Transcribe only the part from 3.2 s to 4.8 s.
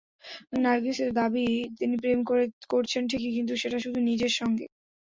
কিন্তু সেটা শুধু নিজের সঙ্গে।